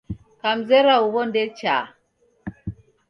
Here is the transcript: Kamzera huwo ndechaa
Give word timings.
Kamzera 0.41 0.93
huwo 1.03 1.21
ndechaa 1.29 1.87